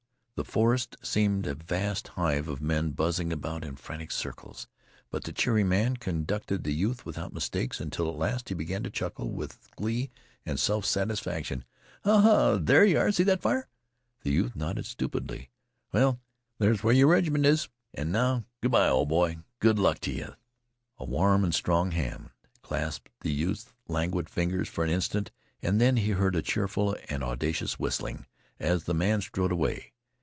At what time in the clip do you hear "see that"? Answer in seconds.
13.11-13.43